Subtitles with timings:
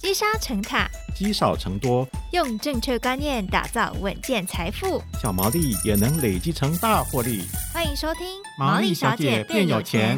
[0.00, 7.42] 积沙成塔，积少成多，用正确观念打造稳健财富，小毛利也能累积成大获利。
[7.74, 8.24] 欢迎收听
[8.56, 10.16] 《毛利小姐变有钱》。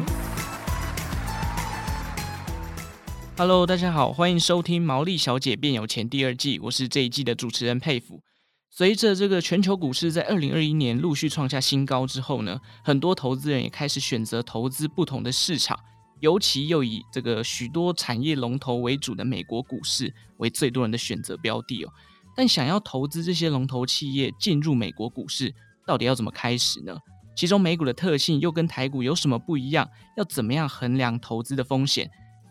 [3.35, 8.21] Hello，大家好，欢迎收听《毛利小姐变有钱》第二季，我是这一季的主持人佩服。
[8.69, 15.79] 随着这个全球股市在二零二一年陆续创下新高之后呢，很多投资人也开始选择投资不同的市场。
[16.21, 21.91] 尤其又以这个许多产业龙头为主的美国股市为最多人的选择标的哦，
[22.35, 25.53] 但想要投资这些龙头企业进入美国股市，
[25.85, 26.95] 到底要怎么开始呢？
[27.35, 29.89] 其中美股的特性又跟台股有什么不一样？
[30.15, 32.09] 要怎么样衡量投资的风险？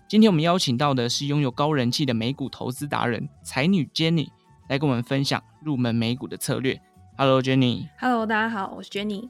[0.09, 4.27] 今天我们邀请到的是拥有高人气的美股投资达人才女 Jenny
[4.69, 6.81] 来跟我们分享入门美股的策略。
[7.17, 7.89] Hello Jenny。
[7.99, 9.29] Hello，大家好，我是 Jenny。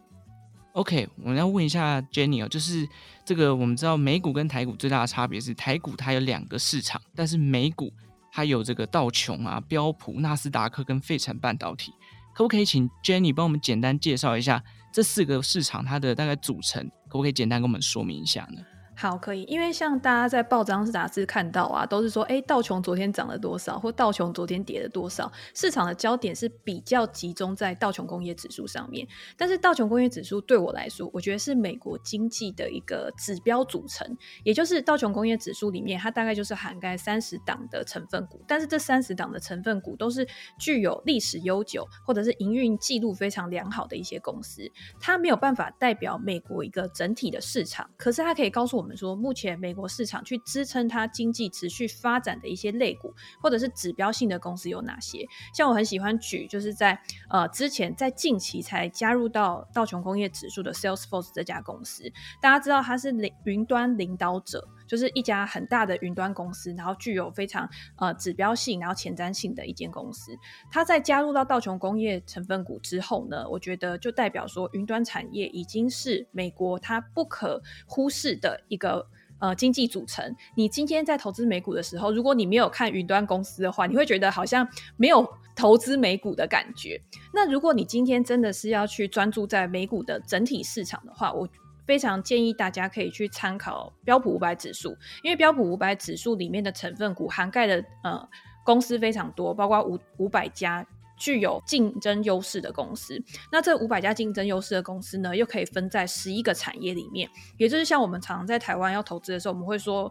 [0.73, 2.89] OK，我们要问一下 Jenny 哦，就是
[3.25, 7.93] 这个我们知道美股跟台股最大的差别是，台股它有两个市场，但是美股
[8.31, 11.93] 它有这个道琼啊、标普、纳斯达克跟费城半导体。
[12.33, 14.63] 可不可以请 Jenny 帮我们简单介绍一下
[14.93, 16.89] 这四个市场它的大概组成？
[17.09, 18.63] 可不可以简单跟我们说明一下呢？
[19.01, 29.09] 好，可以，因为像大家在报章杂志看到啊，都是说，哎，道琼昨天涨了多少，或道琼昨天跌了多少，市场的焦点是比较集中在道琼工业指数上面。
[29.39, 34.07] 但是道琼工业指数对我来说，我觉得是美国经济的一个指标组成，
[34.45, 40.29] 也就是道琼工业指数里面，它大概就是涵盖三十档的成分股，但是这三十档的成分股都是
[40.59, 48.90] 具有历史悠久或者是营运记录非常良好的一些公司，它没有办法代表美国一个整体的市场，可是它可以告诉我们。
[48.97, 55.27] 说目前美国市场去支撑它经济持续发展的一些类股，或者是指标性的公司有哪些？
[55.55, 62.05] 像我很喜欢举，就是在呃之前在近期才加入到道琼工业指数的 Salesforce 这家公司，
[62.41, 70.37] 大家知道它是领云端领导者，就是一家很大的云端公司，然后具有非常呃指标性，然后前瞻性的一间公司。
[70.73, 78.81] 它在加入到道琼工业成分股之后呢，我觉得就代表说云端产业已经是美国它不可忽视的一。
[78.81, 79.07] 个
[79.41, 86.99] 呃经济组成，你今天在投资美股的时候，如果你没有看云端公司的话，你会觉得好像没有投资美股的感觉。
[87.35, 91.47] 那如果你今天真的是要去专注在美股的整体市场的话，我
[91.91, 98.29] 非常建议大家可以去参考标普五百指数，因为标普五百指数里面的成分股涵盖的呃
[98.65, 100.87] 公司非常多，包括五五百家。
[101.23, 110.11] 具有竞争优势的公司，那这五百家竞争优势的公司呢，又可以分在十一个产业里面，也就是像我们常常在台湾要投资的时候，我们会说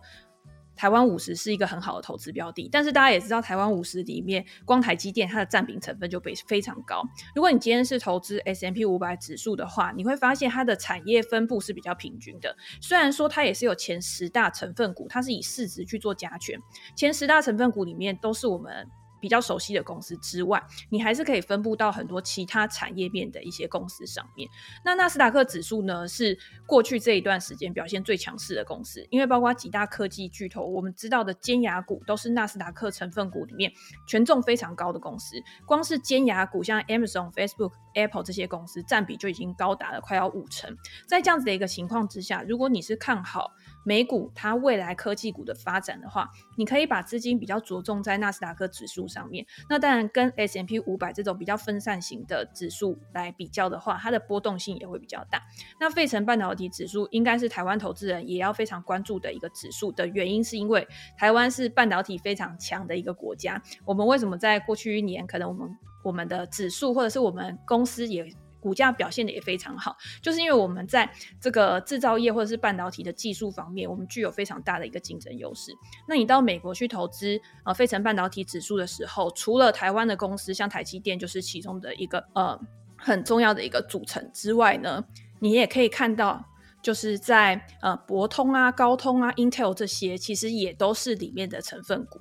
[0.79, 2.69] 台湾五十是一个很好的投资标的。
[2.71, 7.03] 但是大家也知道，台湾五十里面光台积电它的占比成分就非非常高。
[7.35, 12.55] 如果你今天是投资 S M P 五百指数的话，你会发现它的产业分布是比较平均的。
[12.79, 16.57] 虽然说它也是有前十大成分股，它是以市值去做加权，
[16.95, 18.87] 前十大成分股里面都是我们。
[19.19, 24.49] 比较熟悉的公司之外，你还是可以分布到很多其他产业面的一些公司上面。
[24.83, 33.71] 那纳斯达克指数呢，是过去这一段时间表现最强势的公司，因为包括几大科技巨头，我们知道的尖牙股都是纳斯达克成分股里面
[34.07, 35.35] 权重非常高的公司。
[35.65, 40.75] 光是尖牙股，像 Amazon、Facebook、Apple 这些公司，占比就已经高达了快要五成。
[41.07, 43.51] 在这样子的一个情况之下，如果你是看好
[43.89, 49.43] 美股它未来科技股的发展的话，你可以把资金比较着重在纳斯达克指数上面。
[49.67, 55.41] 那当然跟 S M P 五百这种比较分散型的指数来比较的话，它的波动性也会比较大。
[55.79, 63.59] 那费城半导体指数应该是台湾投资人也要非常关注的一个指数的原因，是因为台湾是半导体非常强的一个国家。
[63.85, 65.67] 我们为什么在过去一年可能我们
[66.03, 71.09] 我们的指数或者是我们公司也股价表现的也非常好，就是因为我们在
[71.39, 75.71] 这个制造业或者是半导体的技术方面，我们具有非常大的一个竞争优势。
[76.07, 82.59] 那你到美国去投资呃费城半导体指数的时候，除了台湾的公司像台积电就是其中的一个呃
[82.97, 85.03] 很重要的一个组成之外呢，
[85.39, 86.43] 你也可以看到，
[86.81, 92.19] 就是在呃博通啊、高通啊、Intel 这些，其实也都是里面的成分股。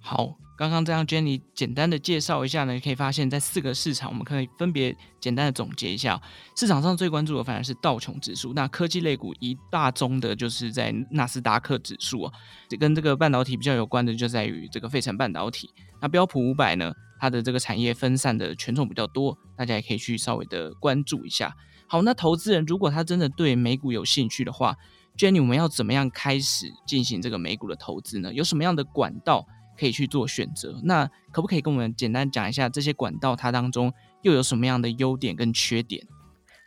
[0.00, 0.36] 好。
[0.58, 6.20] 刚刚这样，Jenny 简单的介绍一下呢，可以发现，在四个市场，我们可以分别简单的总结一下。
[6.56, 12.32] 市场上最关注的反而是道琼指数，那科技类股一大宗的就是在纳斯达克指数啊，
[12.80, 15.70] 跟这个半导体比较有关的就在于这个费城半导体。
[16.00, 21.54] 那标普五百呢，它的这个产业分散的权重比较多，大家也可以去稍微的关注一下。
[21.86, 24.74] 好，那投资人如果他真的对美股有兴趣的话
[25.16, 28.34] ，Jenny，我们要怎么样开始进行这个美股的投资呢？
[28.34, 29.46] 有什么样的管道？
[29.78, 33.92] 可以去做选择，那可不可以跟我们简单讲一下这些管道它当中
[34.22, 36.06] 又有什么样的优点跟缺点？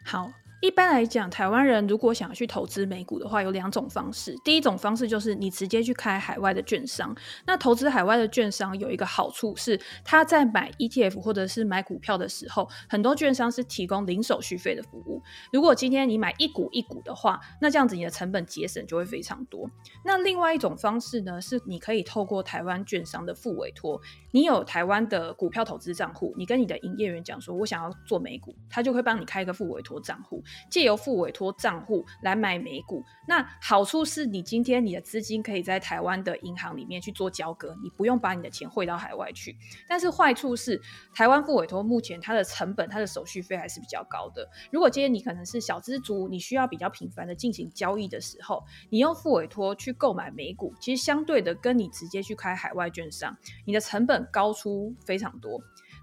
[0.05, 0.31] 好，
[0.61, 4.35] 一般来讲，台湾人如果想要去投资美股的话，有两种方式。
[4.43, 7.15] 第一种方式就是你直接去开海外的券商。
[7.47, 15.19] 那投资海外的券商有一个好处是，他在买 ETF 或者是买股票的时候，很多券商是提供零手续费的服务。
[15.51, 19.67] 如果今天你买一股一股的话，那这样子你的成本节省就会非常多。
[20.05, 23.99] 那另外一种方式呢，是你可以透过台湾券商的副委托，
[24.29, 30.43] 你有台湾的股票投资账户，你跟你的营业员讲说，我想要做美股，他就会帮你开一个副委托账户。
[30.69, 39.55] 借由复委托账户来买美股，那好处是你今天你的资金可以在台湾的银行里面去做交割，你不用把你的钱汇到海外去。
[39.87, 40.81] 但是坏处是，
[41.13, 44.47] 台湾复委托目前它的成本、它的手续费还是比较高的。
[44.71, 55.61] 如果今天你可能是小资族，你需要比较频繁的进行交易的时候，你用复委托去购买美股，其实相对的跟你直接去开海外券商，你的成本高出非常多。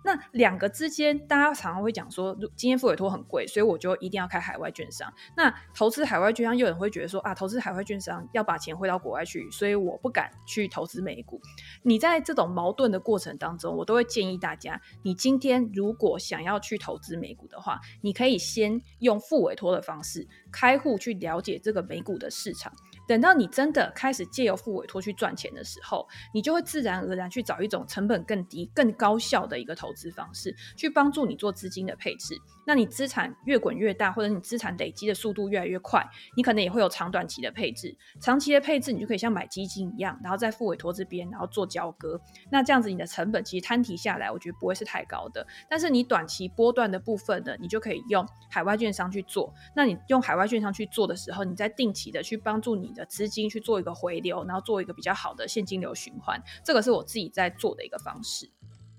[0.09, 5.13] 那两个之间，大家常常会讲说，今天付委托很贵，所以我就一定要开海外券商。
[5.37, 11.39] 那投资海外券商，又有人会觉得说啊，投资海外券商要把钱汇到国外去，所以我不敢去投资美股。
[11.83, 22.73] 你在这种矛盾的过程当中，我都会建议大家，你今天如果想要去投资美股的话，你可以先用付委托的方式开户去了解这个美股的市场。
[23.09, 32.39] 等到你真的开始借由付委托去赚钱的时候，你就会自然而然去找一种成本更低、更高效的一个投资方式，去帮助你做资金的配置。
[32.67, 36.07] 那你资产越滚越大，或者你资产累积的速度越来越快，
[36.37, 37.97] 你可能也会有长短期的配置。
[38.21, 42.21] 长期的配置，你就可以像买基金一样，然后在付委托这边，然后做交割。
[42.51, 45.47] 那这样子你的成本其实摊提下来，我觉得不会是太高的。
[45.67, 49.55] 但是你短期波段的部分呢，你就可以用海外券商去做。
[49.75, 56.43] 那你用海外券商去做的时候，你再定期的去帮助你的资金去做一个回流，然后做一个比较好的现金流循环。
[56.65, 58.51] 这个是我自己在做的一个方式。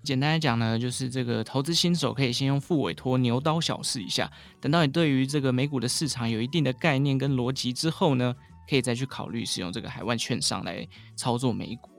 [0.01, 4.31] 简单来讲呢，就是这个投资新手可以先用副委托牛刀小试一下，
[4.61, 8.33] 等到你对于这个美股的市场有一定的概念跟逻辑之后呢，
[8.69, 10.87] 可以再去考虑使用这个海外券商来
[11.17, 11.89] 操作美股。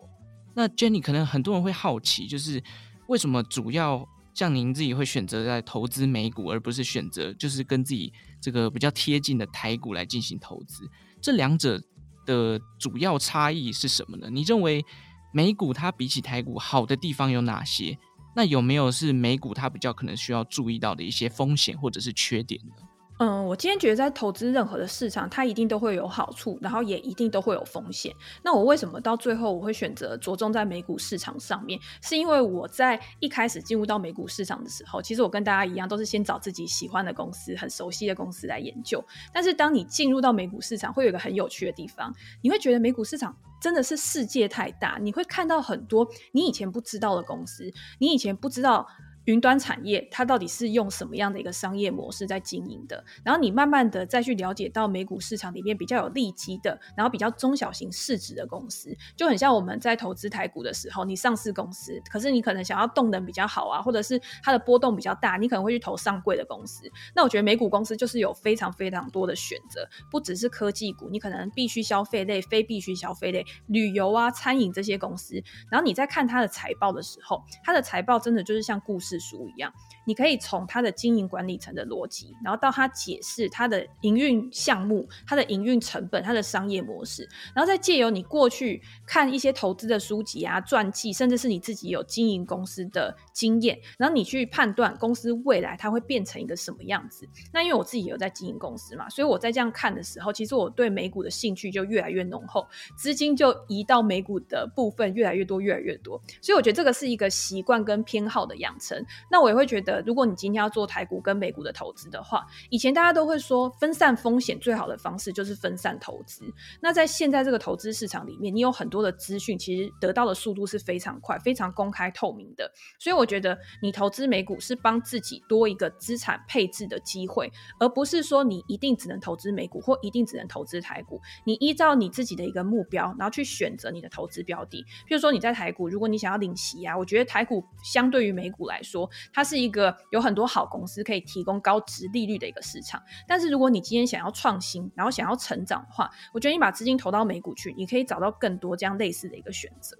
[0.55, 2.62] 那 Jenny 可能很多人会好奇，就是
[3.06, 8.11] 为什么主要像您自己会选择在投资美股，而不是选择就是跟自己
[8.41, 10.88] 这个比较贴近的台股来进行投资？
[11.20, 11.81] 这两者
[12.26, 14.28] 的主要差异是什么呢？
[14.31, 14.84] 你认为？
[15.32, 17.96] 美股它比起台股好的地方有哪些？
[18.34, 22.75] 那有没有是美股它比较可能需要注意到的一些风险或者是缺点呢？
[23.22, 28.11] 嗯，我今天觉得在投资任何的市场，它一定都会有好处，然后也一定都会有风险。
[28.43, 31.78] 那我为什么到最后我会选择着重在美股市场上面？
[32.00, 39.05] 是因为我在一开始进入到美股市场的时候，其实我跟大家一样，都是先找自己喜欢的公司、很熟悉的公司来研究。
[39.34, 48.87] 但是当你进入到美股市场，会有一个很有趣的地方，你会觉得美股市场真的是世界太大，你会看到很多你以前不知道的公司，你以前不知道。
[49.26, 53.05] 云端产业它到底是用什么样的一个商业模式在经营的？
[53.25, 66.90] 然后你慢慢的再去了解到美股市场里面比较有利基的，然后比较中小型市值的公司，就很像我们在投资台股的时候，你上市公司，可是你可能想要动能比较好啊，或者是它的波动比较大，你可能会去投上柜的公司。
[67.14, 75.43] 那我觉得美股公司就是有非常非常多的选择，不只是科技股，你可能必须消费类、非必须消费类、旅游啊、餐饮这些公司。
[75.70, 79.73] 然后你在看它的财报的时候，它的财报真的就是像故事世俗一样。
[80.11, 97.25] 你可以从它的经营管理层的逻辑，然后到它解释它的营运项目、它的营运成本、它的商业模式，然后再借由你过去看一些投资的书籍啊、传记，甚至是你自己有经营公司的经验，然后你去判断公司未来它会变成一个什么样子。
[97.52, 102.67] 那因为我自己有在经营公司嘛，所以我在这样看的时候，其实我对美股的兴趣就越来越浓厚，
[102.99, 106.21] 资金就移到美股的部分越来越多、越来越多。
[106.43, 109.00] 所以我觉得这个是一个习惯跟偏好的养成。
[109.31, 116.45] 那我也会觉得，如果你今天要做台股跟美股的投资的话，以前大家都会说分散风险最好的方式就是分散投资。
[116.80, 122.71] 那在现在这个投资市场里面，你有很多的资讯，其实得到的速度是非常快、非常公开透明的。
[122.99, 131.21] 所以我觉得你投资美股是帮自己多一个资产配置的机会，而不是说你一定只能投资美股或一定只能投资台股。
[131.45, 134.85] 你依照你自己的一个目标，然后去选择你的投资标的。
[135.09, 149.97] 譬如说你在台股，如果你想要领息啊，我觉得台股相对于美股来说，它是一个有很多好公司可以提供高值利率的一个市场，但是如果你今天想要创新，然后想要成长的话，我觉得你把资金投到美股去，你可以找到更多这样类似的一个选择。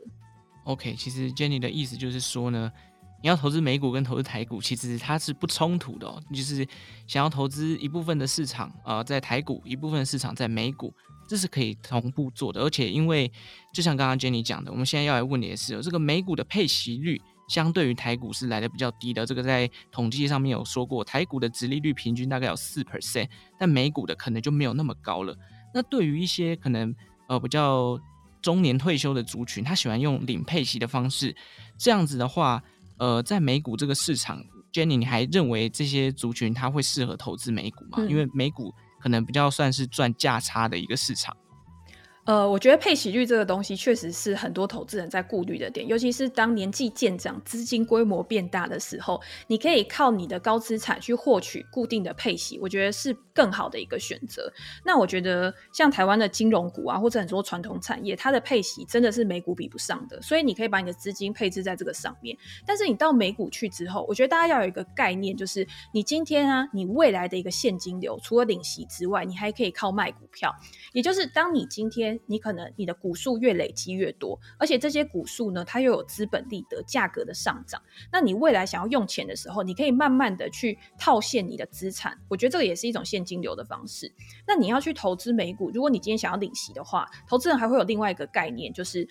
[0.64, 2.70] OK，其实 Jenny 的意思就是说呢，
[3.23, 6.23] 你要投资美股跟投资台股，其实它是不冲突的哦。
[6.32, 6.66] 就是
[7.06, 10.92] 想要投资一部分的市场啊，呃，在台股，一部分的市场在美股，
[11.28, 12.61] 这是可以同步做的。
[12.61, 13.30] 而且因为
[13.73, 17.20] 就像刚刚 Jenny 讲的，我们现在要来问你的也是，这个美股的配息率。
[17.50, 19.26] 相对于台股是来的比较低的。
[19.26, 23.28] 这个在统计上面有说过，台股的殖利率平均大概有四 percent，
[23.59, 25.37] 但美股的可能就没有那么高了。
[25.75, 26.95] 那对于一些可能
[27.28, 28.00] 呃比较
[28.40, 31.35] 中年退休的族群，他喜欢用领配息的方式，
[31.76, 32.62] 这样子的话，
[32.99, 34.40] 呃，在美股这个市场
[34.73, 37.99] ，Jenny，你还认为这些族群他会适合投资美股吗？
[37.99, 41.37] 嗯、因为美股可能比较算是赚价差的一个市场。
[42.30, 54.52] 呃，我觉得配息率这个东西确实是很多投资人在顾虑的点，尤其是当年纪渐长、资金规模变大的时候，你可以靠你的高资产去获取固定的配息，我觉得是更好的一个选择。
[54.85, 62.37] 那我觉得像台湾的金融股啊，或者很多传统产业，它的配息真的是美股比不上的，所以你可以把你的资金配置在这个上面。
[62.66, 70.54] 但是你到美股去之后，我觉得大家要有一个概念，就是你今天啊，你未来的一个现金流，除了领息之外，你还可以靠卖股票，
[70.92, 72.11] 也就是当你今天。
[72.26, 77.80] 你可能你的股数越累积越多，而且这些股数呢，它又有资本利得价格的上涨。
[78.11, 82.18] 那你未来想要用钱的时候，你可以慢慢的去套现你的资产。
[82.28, 84.12] 我觉得这个也是一种现金金流的方式。
[84.46, 89.06] 那你要去投资美股，如果你今天想要领息的话，投资人还会有另外一个概念，就是。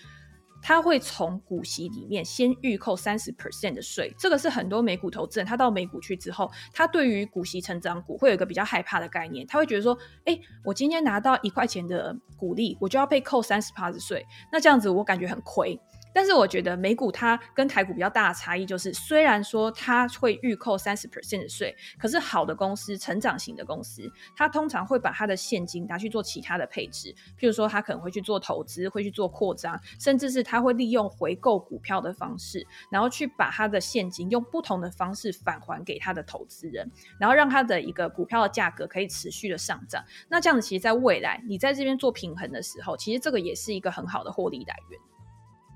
[0.62, 15.80] 他会从股息里面先预扣三十 percent 的税，这个是很多美股投资人他到美股去之后，他对于股息成长股会有一个比较害怕的概念，他会觉得说，哎，我今天拿到一块钱的股利，我就要被扣三十趴的税，那这样子我感觉很亏。
[16.14, 36.90] 但是我觉得美股它跟台股比较大的差异就是，虽然说它会预扣三十 percent 的税，可是好的公司、成长型的公司，它通常会把它的现金拿去做其他的配置，譬如说它可能会去做投资，会去做扩张，甚至是它会利用回购股票的方式，然后去把它的现金用不同的方式返还给它的投资人，
[37.20, 40.04] 然后让它的一个股票的价格可以持续的上涨。
[40.28, 45.00] 那这样子，其实在未来你在这边做平衡的时候，其实这个也是一个很好的获利来源。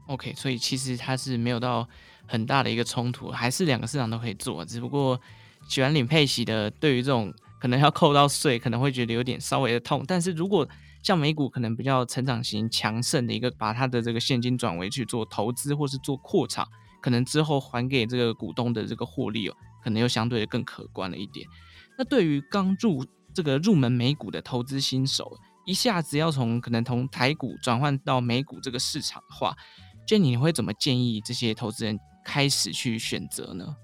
[0.07, 1.87] OK，所以其实它是没有到
[2.27, 4.63] 很大的一个冲突，还是两个市场都可以做。
[4.65, 5.19] 只不过
[5.67, 10.03] 喜欢领配息的，对于这种可能要扣到税，可能会觉得有点稍微的痛。
[10.07, 10.67] 但是如果
[11.01, 16.67] 像美股可能比较成长型强盛的一个，把它的这个现金转为去做投资或是做扩厂，
[17.01, 21.47] 可能之后还给这个股东的这个获利哦，可能又相对的更可观了一点。
[21.97, 25.31] 那对于刚入这个入门美股的投资新手，
[25.65, 29.55] 一下子要从可能从台股转换到美股这个市场的话
[30.05, 33.75] 就你会怎么建议这些投资人开始去选择呢？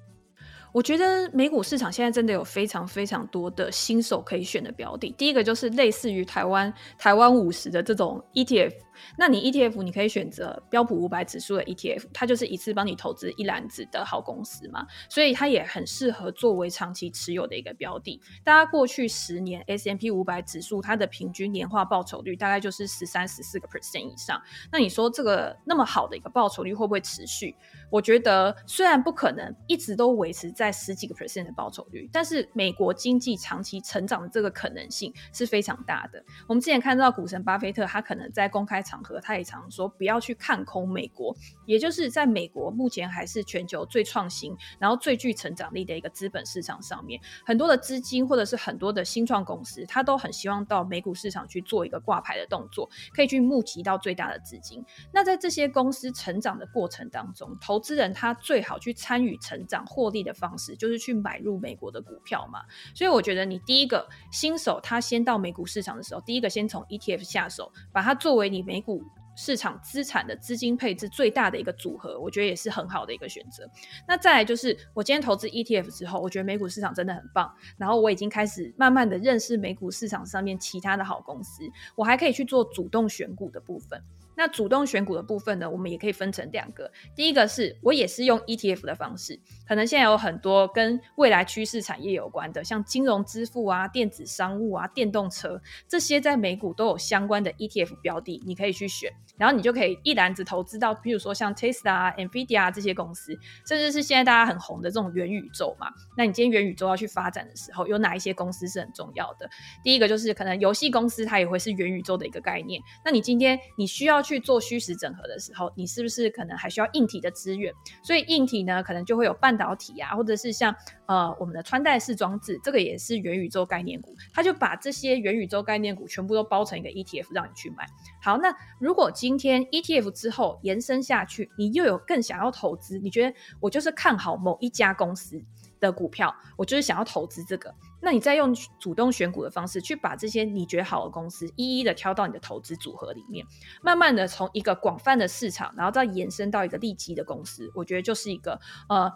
[0.72, 5.12] 我觉得美股市场现在真的有非常非常多的新手可以选的标的。
[5.18, 8.74] 第一个就是类似于台湾台湾五十的这种 ETF。
[9.18, 18.20] 那你 ETF 你可以选择标普五百指数的 ETF，它就是一次帮你投资一篮子的好公司嘛，所以它也很适合作为长期持有的一个标的。
[18.44, 24.42] 大家过去十年 S&P 五百指数它的平均年化报酬率大概就是十三十四个 percent 以上。
[24.72, 27.56] 那你说这个那么好的一个报酬率会不会持续？
[27.90, 36.24] 我觉得虽然不可能一直都维持在十几个 percent 的报酬率，但是美国经济长期成长的这个可能性是非常大的。
[36.48, 41.36] 我们之前看到股神巴菲特，他可能在公开场合他也常说不要去看空美国，
[41.68, 54.84] 也就是在美国目前还是全球最创新，然后最具成长力的一个资本市场上面，很多的资金或者是很多的新创公司，他都很希望到美股市场去做一个挂牌的动作，可以去募集到最大的资金。
[55.14, 62.62] 那在这些公司成长的过程当中，投资人他最好去参与成长获利的方式，就是去买入美国的股票嘛。
[62.96, 69.04] 所以我觉得你第一个新手他先到美股市场的时候，第一个先从 ETF 下手，把它作为你美股
[69.36, 73.70] 市场资产的资金配置最大的一个组合，我觉得也是很好的一个选择。
[74.08, 77.50] 那再来就是我今天投资 ETF 之后，我觉得美股市场真的很棒。
[77.78, 81.64] 然后我已经开始慢慢的认识美股市场上面其他的好公司，
[81.96, 84.02] 我还可以去做主动选股的部分。
[84.40, 86.90] 那主动选股的部分呢，我们也可以分成两个。
[87.14, 105.88] 第一个是我也是用 ETF 的方式，可能现在有很多跟未来趋势产业有关的，像金融支付啊、电子商务啊、电动车这些，在美股都有相关的 ETF 标的，你可以去选，然后你就可以一篮子投资到，比如说像 Tesla 啊、Nvidia 这些公司，甚至是现在大家很红的这种元宇宙嘛。
[106.16, 109.50] 那你今天元宇宙要去发展的时候，有哪一些公司是很重要的？
[109.84, 112.82] 第一个就是可能游戏公司，它也会是元宇宙的一个概念。
[113.04, 117.74] 那你今天你需要去去做虚实整合的时候，你是不是可能还需要硬体的资源？
[118.04, 120.76] 所以硬体呢，可能就会有半导体啊，或者是像
[121.08, 124.16] 呃我们的穿戴式装置，这个也是元宇宙概念股。
[124.32, 127.88] 他就把这些元宇宙概念股全部都包成一个 ETF 让你去买。
[128.22, 135.44] 好，那如果今天 ETF 之后延伸下去，你又有更想要投资，你觉得我就是看好某一家公司。
[135.82, 137.74] 的股票，我就是想要投资这个。
[138.02, 143.46] 那你再用主动选股的方式去把这些你觉得好的公司一一的挑到你的投资组合里面，
[143.82, 149.12] 慢慢的从一个广泛的市场，然后再延伸到一个利基的公司，我觉得就是一个呃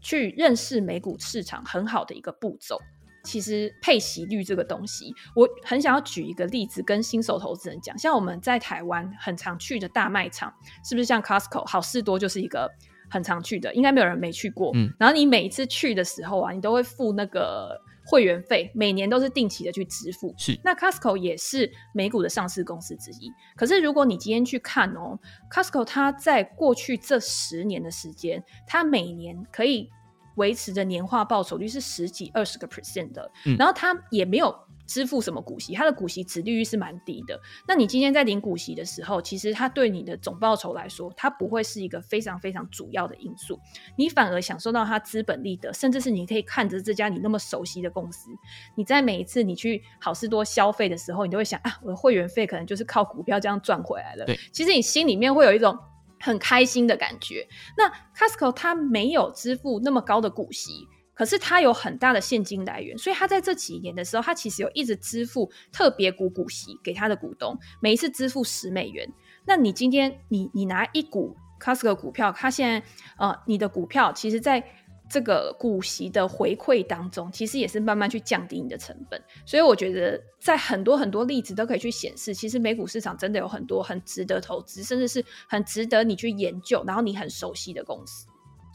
[0.00, 2.78] 去认识美股市场很好的一个步骤。
[3.24, 12.70] 其实配息率这个东西，我很想要举一个例子跟新手投资人讲，像我们在台湾很常去的大卖场，是不是像 Costco 好事多就是一个
[13.10, 14.70] 很常去的，应该没有人没去过。
[14.74, 20.34] 嗯，然后你每一次去的时候啊，你都会付那个会员费，每年都是定期的去支付。
[20.38, 23.30] 是，那 Costco 也是美股的上市公司之一。
[23.54, 25.18] 可是如果你今天去看哦
[25.52, 29.90] ，Costco 它在过去这十年的时间，它每年可以。
[30.36, 34.56] 维持的年化报酬率是十几二十个 percent 的，嗯，然后它也没有
[34.88, 37.40] 支付什么股息，它的股息值利率是蛮低的。
[37.68, 43.60] 那你今天在领股息的时候，其实它对你的总报酬来说，它不会是一个非常非常主要的因素，
[43.96, 48.30] 你反而享受到它资本利得，甚至是你可以看着这家你那么熟悉的公司，
[48.74, 54.24] 你在每一次你去好事多消费的时候，你都会想啊，我的会员费可能就是靠股票这样赚回来了。
[54.24, 55.78] 对，其实你心里面会有一种。
[56.20, 57.46] 很开心的感觉。
[57.76, 69.12] 那 Costco 它没有支付那么高的股息，可是它有很大的现金来源，所以它在这几年的时候，它其实有一直支付特别股股息给它的股东，每一次支付十美元。
[69.44, 72.86] 那你今天你你拿一股 Costco 股票，它现在
[73.18, 74.62] 呃你的股票其实，在
[75.10, 88.26] 这个股息的回馈当中，其实也是慢慢去降低你的成本，所以我觉得在很多很多例子都可以去显示，其实美股市场真的有很多很值得投资，甚至是很值得你去研究，然后你很熟悉的公司。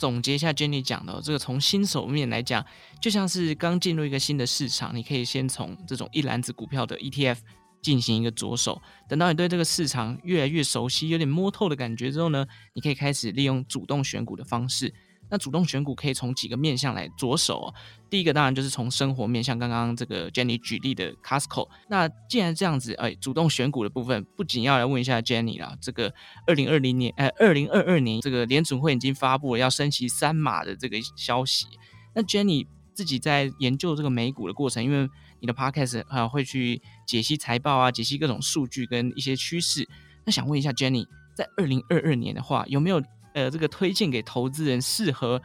[0.03, 2.65] 总结一下 Jenny 讲的，这个从新手面来讲，
[3.01, 7.37] 就像是刚进入一个新的市场，你可以先从这种一篮子股票的 ETF
[7.81, 14.93] 进行一个着手，等到你对这个市场越来越熟悉，有点摸透的感觉之后呢，你可以开始利用主动选股的方式。
[15.33, 17.73] 那主动选股可以从几个面向来着手哦。
[18.07, 21.67] 第一个当然就是从生活面，向刚刚这个 Jenny 举例的 Costco。
[21.89, 26.13] 那既然这样子，哎，主动选股的部分，不仅要来问一下 Jenny 啦，这个
[26.45, 31.65] 二零二零年，呃，二零二二年这个联准会已经发布了要升息三码的这个消息。
[32.13, 35.09] 那 Jenny 自己在研究这个美股的过程，因为
[35.39, 39.89] 你的 Podcast 啊会去解析财报啊，解析各种数据跟一些趋势。
[40.25, 43.01] 那想问一下 Jenny，在二零二二年的话，有没有？
[43.33, 45.41] 呃，这个推荐给投资人适合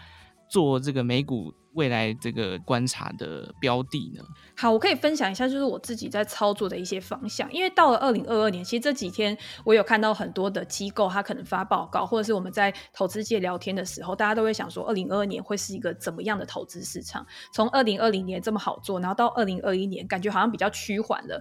[0.48, 4.22] 做这个美股未来这个观察的标的呢？
[4.56, 7.52] 好，我可以分享一下，就是我自己在操作的一些方向。
[7.52, 17.24] 因为到了二零二二年，其实这几天我有看到很多的机构，他可能发报告，或者是我们在投资界聊天的时候，大家都会想说，二零二二年会是一个怎么样的投资市场？
[17.52, 21.40] 从二零二零年这么好做，然后到二零二一年，感觉好像比较趋缓了。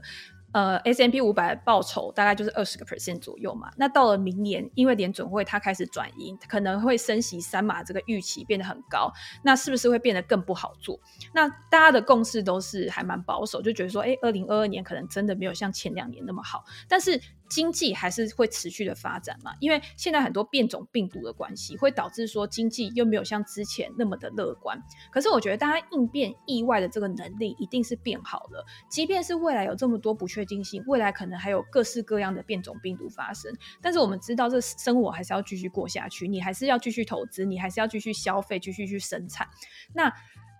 [0.53, 3.69] 呃，S&P 五百报酬大概就是二十个 percent 左右嘛。
[3.77, 9.11] 那到了明年，因为联准会它开始转移，可能会升息三码，这个预期变得很高，
[9.43, 10.99] 那是不是会变得更不好做？
[11.33, 17.21] 那大家的共识都是还蛮保守，就觉得说，哎，二零二二年可能真的没有像前两年那么好，但是。
[17.49, 24.81] 经济还是会持续的发展嘛，因为现在很多变种病毒的关系，会导致说经济又没有像之前那么的乐观。
[25.11, 39.47] 可是我觉得大家应变意外的这个能力一定是变好了，即便是未来有这么多不确定性，未来可能还有各式各样的变种病毒发生，但是我们知道这生活还是要继续过下去，你还是要继续投资，你还是要继续消费，继续去生产。
[39.93, 40.13] 那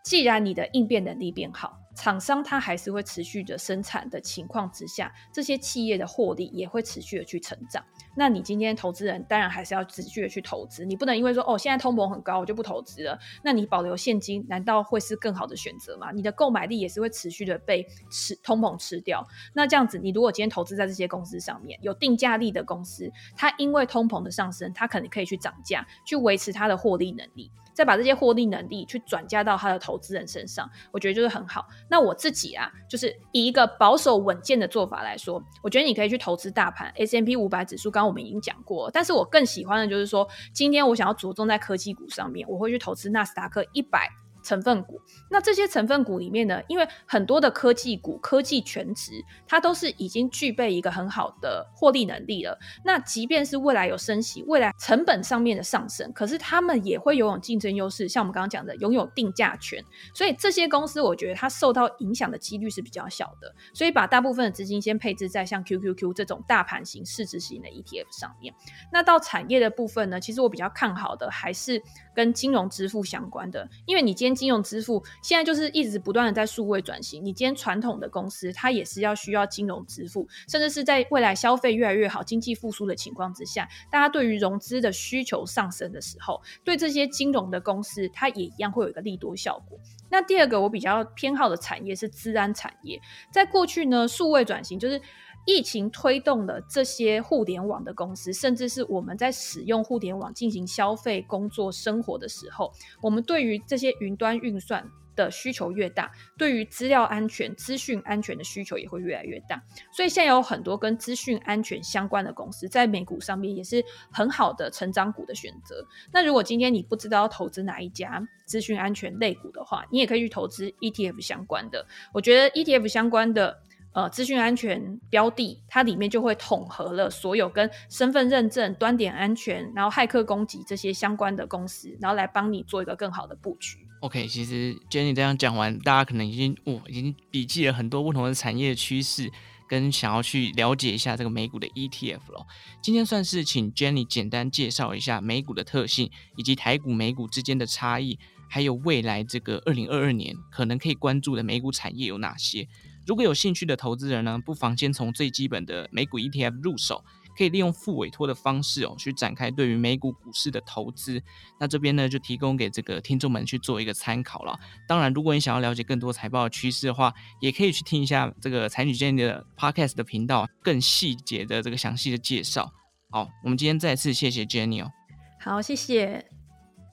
[0.08, 7.84] 既然你的应变能力变好，厂商它还是会持续的生产的情况之下，这些企业的获利也会持续的去成长。
[8.16, 16.10] 那你今天投资人当然还是要持续的去投资，你不能因为说哦现在通膨很高我就不投资了，那你保留现金难道会是更好的选择吗？
[16.14, 19.28] 你的购买力也是会持续的被吃通膨吃掉。
[19.54, 27.52] 那这样子，你如果今天投资在这些公司上面有定价力的公司，它因为通膨的上升，它可能可以去涨价，去维持它的获利能力。
[27.78, 31.68] 再把这些获利能力去转嫁到他的投资人身上，我觉得就是很好。
[31.88, 37.92] 那我自己啊，就是以一个保守稳健的做法来说，我觉得你可以去投资大盘 S M P 五百指数。
[37.92, 44.10] 刚刚我们已经讲过，但是我更喜欢的就是说，今天我想要着重在科技股上面，我会去投资纳斯达克一百。
[44.48, 49.12] 成分股，那这些成分股里面呢，因为很多的科技股、科技全值，
[49.46, 52.58] 它都是已经具备一个很好的获利能力了。
[52.86, 58.08] 那即便是未来有升息，未来成本上面的上升，可是他们也会拥有竞争优势。
[58.08, 59.84] 像我们刚刚讲的，拥有定价权，
[60.16, 63.54] 所以这些公司我觉得它受到影响的几率是比较小的。
[63.74, 68.54] 所以把大部分的资金先配置在像 QQQ 这种大盘型、市值型的 ETF 上面。
[68.94, 71.84] 那到产业的部分呢，其实我比较看好的还是
[72.16, 74.37] 跟金融支付相关的，因为你今天。
[74.38, 77.26] 金融支付现在就是一直不断的在数位转型。
[77.26, 89.80] 你今天传统的公司，它也是要需要金融支付，甚至是在未来消费越来越好、经济复苏的情况之下，大家对于融资的需求上升的时候，对这些金融的公司，它也一样会有一个利多效果。
[90.10, 95.02] 那第二个我比较偏好的产业是资安产业，在过去呢，数位转型就是。
[95.48, 109.64] 疫情推动了这些互联网的公司，甚至是我们在使用互联网进行消费、工作、生活的时候，我们对于这些云端运算的需求越大，对于资料安全、资讯安全的需求也会越来越大。
[109.90, 113.82] 所以现在有很多跟资讯安全相关的公司，在美股上面也是
[114.12, 115.88] 很好的成长股的选择。
[116.12, 121.88] 那如果今天你不知道要投资哪一家资讯安全类股的话，你也可以去投资 ETF 相关的。
[122.14, 123.58] 我觉得 ETF 相关的。
[123.94, 133.80] 呃，资讯安全标的，它里面就会统合了所有跟身份认证、端点安全，然后骇客攻击这些相关的公司，然后来帮你做一个更好的布局。
[134.02, 139.32] OK，其实 Jenny 这样讲完，大家可能已经哦，已经笔记了很多不同的产业趋势，
[139.68, 142.46] 跟想要去了解一下这个美股的 ETF 了。
[142.84, 152.68] 今天算是请 Jenny 简单介绍一下美股的特性，以及台股、美股之间的差异，还有未来这个二零二二年可能可以关注的美股产业有哪些。
[153.08, 157.02] 如果有兴趣的投资人呢，不妨先从最基本的美股 ETF 入手，
[157.38, 161.22] 可以利用副委托的方式哦，去展开对于美股股市的投资。
[161.58, 164.60] 那这边呢，就提供给这个听众们去做一个参考了。
[164.88, 172.70] 当然，如果你想要了解更多财报的趋势的话，也可以去听一下这个财女 Jenny 的 Podcast 的频道，更细节的这个详细的介绍。
[173.10, 174.92] 好，我们今天再次谢谢 Jenny 哦。
[175.40, 176.26] 好，谢谢。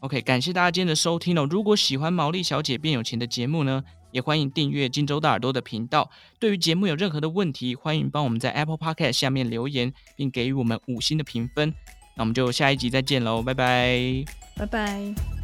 [0.00, 1.44] OK，感谢大家今天的收听哦。
[1.50, 3.83] 如果喜欢毛利小姐变有钱的节目呢，
[4.14, 6.09] 也欢迎订阅荆州大耳朵的频道。
[6.38, 11.74] 对于节目有任何的问题，欢迎帮我们在 Apple Podcast 下面留言，并给予我们五星的评分。
[12.14, 14.24] 那我们就下一集再见喽，拜拜，
[14.57, 15.44] 拜拜。